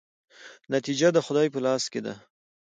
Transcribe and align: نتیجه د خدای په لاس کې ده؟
نتیجه 0.73 1.07
د 1.13 1.17
خدای 1.25 1.47
په 1.53 1.59
لاس 1.65 1.83
کې 1.91 1.99
ده؟ 2.05 2.13